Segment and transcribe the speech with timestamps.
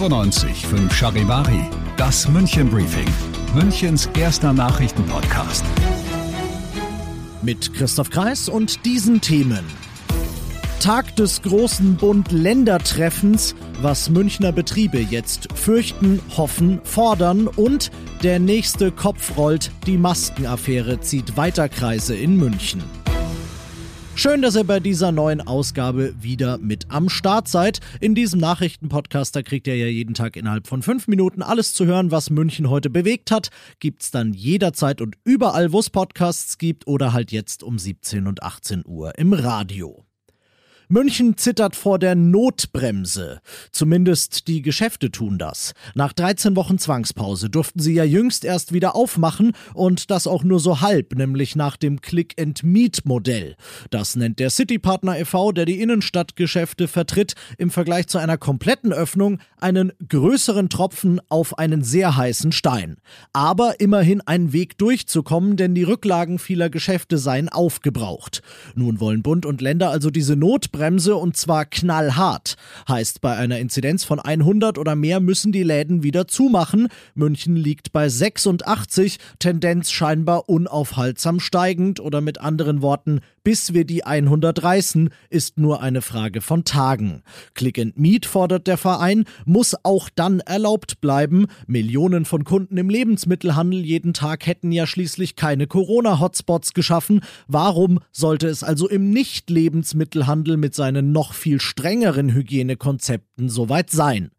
[0.00, 1.60] 95 5 Charivari,
[1.98, 3.06] das München Briefing,
[3.54, 5.62] Münchens erster Nachrichtenpodcast.
[7.42, 9.62] Mit Christoph Kreis und diesen Themen.
[10.80, 17.90] Tag des großen Bund-Länder-Treffens, was Münchner Betriebe jetzt fürchten, hoffen, fordern und
[18.22, 22.82] der nächste Kopf rollt, die Maskenaffäre zieht weiter Kreise in München.
[24.14, 27.80] Schön, dass ihr bei dieser neuen Ausgabe wieder mit am Start seid.
[28.00, 31.86] In diesem Nachrichtenpodcast, da kriegt ihr ja jeden Tag innerhalb von fünf Minuten alles zu
[31.86, 33.48] hören, was München heute bewegt hat.
[33.78, 38.42] Gibt's dann jederzeit und überall, wo es Podcasts gibt oder halt jetzt um 17 und
[38.42, 40.04] 18 Uhr im Radio.
[40.92, 43.40] München zittert vor der Notbremse.
[43.70, 45.72] Zumindest die Geschäfte tun das.
[45.94, 50.58] Nach 13 Wochen Zwangspause durften sie ja jüngst erst wieder aufmachen und das auch nur
[50.58, 53.54] so halb, nämlich nach dem Click-and-Meet-Modell.
[53.90, 59.38] Das nennt der Citypartner e.V., der die Innenstadtgeschäfte vertritt, im Vergleich zu einer kompletten Öffnung
[59.60, 62.96] einen größeren Tropfen auf einen sehr heißen Stein.
[63.32, 68.42] Aber immerhin ein Weg durchzukommen, denn die Rücklagen vieler Geschäfte seien aufgebraucht.
[68.74, 72.56] Nun wollen Bund und Länder also diese Notbremse Notbremse und zwar knallhart.
[72.88, 76.88] Heißt, bei einer Inzidenz von 100 oder mehr müssen die Läden wieder zumachen.
[77.14, 84.04] München liegt bei 86, Tendenz scheinbar unaufhaltsam steigend oder mit anderen Worten, bis wir die
[84.04, 87.22] 100 reißen, ist nur eine Frage von Tagen.
[87.54, 91.46] Click and Meet fordert der Verein, muss auch dann erlaubt bleiben.
[91.66, 97.22] Millionen von Kunden im Lebensmittelhandel jeden Tag hätten ja schließlich keine Corona-Hotspots geschaffen.
[97.48, 104.30] Warum sollte es also im Nicht-Lebensmittelhandel mit seinen noch viel strengeren Hygienekonzepten soweit sein?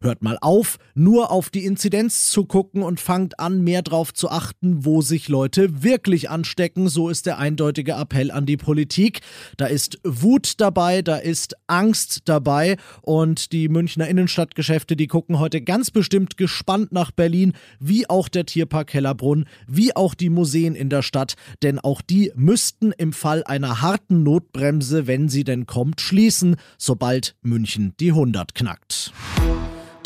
[0.00, 4.30] Hört mal auf, nur auf die Inzidenz zu gucken und fangt an, mehr darauf zu
[4.30, 6.88] achten, wo sich Leute wirklich anstecken.
[6.88, 9.20] So ist der eindeutige Appell an die Politik.
[9.56, 15.60] Da ist Wut dabei, da ist Angst dabei und die Münchner Innenstadtgeschäfte, die gucken heute
[15.60, 20.90] ganz bestimmt gespannt nach Berlin, wie auch der Tierpark Hellerbrunn, wie auch die Museen in
[20.90, 26.00] der Stadt, denn auch die müssten im Fall einer harten Notbremse, wenn sie denn kommt,
[26.00, 29.12] schließen, sobald München die 100 knackt.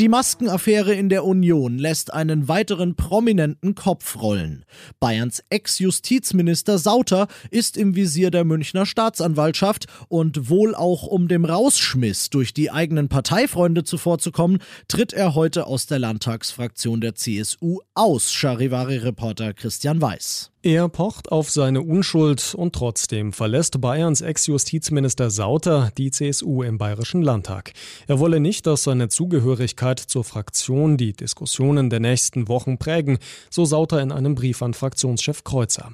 [0.00, 4.64] Die Maskenaffäre in der Union lässt einen weiteren prominenten Kopf rollen.
[4.98, 12.28] Bayerns Ex-Justizminister Sauter ist im Visier der Münchner Staatsanwaltschaft und wohl auch um dem Rausschmiss
[12.30, 19.54] durch die eigenen Parteifreunde zuvorzukommen, tritt er heute aus der Landtagsfraktion der CSU aus, Charivari-Reporter
[19.54, 20.53] Christian Weiß.
[20.66, 27.20] Er pocht auf seine Unschuld und trotzdem verlässt Bayerns Ex-Justizminister Sauter die CSU im Bayerischen
[27.20, 27.74] Landtag.
[28.06, 33.18] Er wolle nicht, dass seine Zugehörigkeit zur Fraktion die Diskussionen der nächsten Wochen prägen,
[33.50, 35.90] so Sauter in einem Brief an Fraktionschef Kreuzer.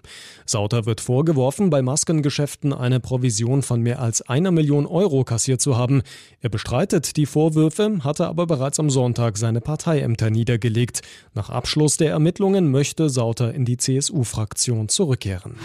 [0.46, 5.76] Sauter wird vorgeworfen, bei Maskengeschäften eine Provision von mehr als einer Million Euro kassiert zu
[5.76, 6.02] haben.
[6.42, 11.02] Er bestreitet die Vorwürfe, hatte aber bereits am Sonntag seine Parteiämter niedergelegt.
[11.34, 15.56] Nach Abschluss der Ermittlungen möchte Sauter in die CSU-Fraktion Redaktion zurückkehren.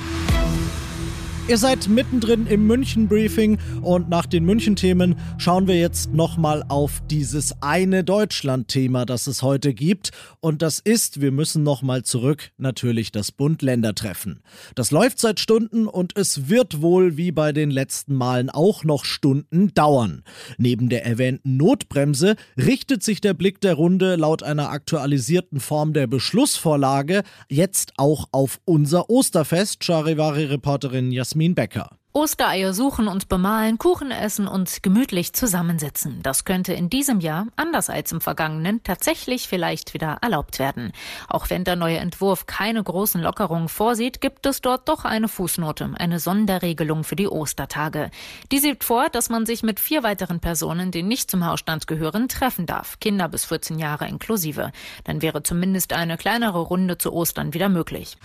[1.48, 7.62] Ihr seid mittendrin im München-Briefing und nach den München-Themen schauen wir jetzt nochmal auf dieses
[7.62, 10.10] eine Deutschland-Thema, das es heute gibt.
[10.40, 14.42] Und das ist, wir müssen nochmal zurück, natürlich das Bund-Länder-Treffen.
[14.74, 19.06] Das läuft seit Stunden und es wird wohl wie bei den letzten Malen auch noch
[19.06, 20.24] Stunden dauern.
[20.58, 26.08] Neben der erwähnten Notbremse richtet sich der Blick der Runde laut einer aktualisierten Form der
[26.08, 29.84] Beschlussvorlage jetzt auch auf unser Osterfest.
[29.84, 31.90] Charivari-Reporterin Jasmin Jasmin Becker.
[32.14, 36.22] Ostereier suchen und bemalen, Kuchen essen und gemütlich zusammensitzen.
[36.24, 40.94] Das könnte in diesem Jahr, anders als im vergangenen, tatsächlich vielleicht wieder erlaubt werden.
[41.28, 45.92] Auch wenn der neue Entwurf keine großen Lockerungen vorsieht, gibt es dort doch eine Fußnote,
[45.98, 48.10] eine Sonderregelung für die Ostertage.
[48.50, 52.30] Die sieht vor, dass man sich mit vier weiteren Personen, die nicht zum Hausstand gehören,
[52.30, 54.72] treffen darf, Kinder bis 14 Jahre inklusive.
[55.04, 58.16] Dann wäre zumindest eine kleinere Runde zu Ostern wieder möglich.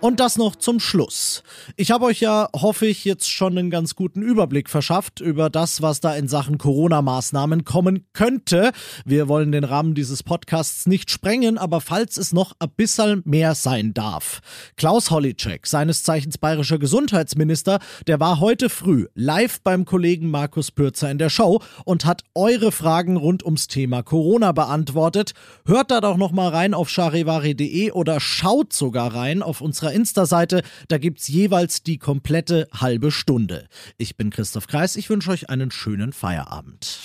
[0.00, 1.42] Und das noch zum Schluss.
[1.74, 5.80] Ich habe euch ja, hoffe ich, jetzt schon einen ganz guten Überblick verschafft über das,
[5.80, 8.72] was da in Sachen Corona-Maßnahmen kommen könnte.
[9.06, 13.54] Wir wollen den Rahmen dieses Podcasts nicht sprengen, aber falls es noch ein bisschen mehr
[13.54, 14.40] sein darf.
[14.76, 21.10] Klaus Hollitschek, seines Zeichens bayerischer Gesundheitsminister, der war heute früh live beim Kollegen Markus Pürzer
[21.10, 25.32] in der Show und hat eure Fragen rund ums Thema Corona beantwortet.
[25.64, 29.92] Hört da doch noch mal rein auf charivari.de oder schaut sogar rein auf unsere unserer
[29.92, 30.62] Insta-Seite.
[30.88, 33.68] Da gibt es jeweils die komplette halbe Stunde.
[33.98, 34.96] Ich bin Christoph Kreis.
[34.96, 37.00] Ich wünsche euch einen schönen Feierabend.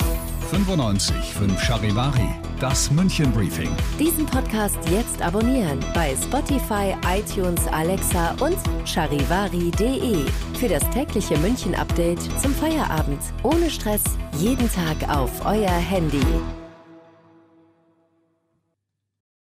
[0.50, 2.28] 95 5 Charivari,
[2.60, 3.70] das München Briefing.
[3.98, 10.26] Diesen Podcast jetzt abonnieren bei Spotify, iTunes, Alexa und charivari.de.
[10.60, 13.22] Für das tägliche München Update zum Feierabend.
[13.44, 14.04] Ohne Stress,
[14.40, 16.20] jeden Tag auf euer Handy.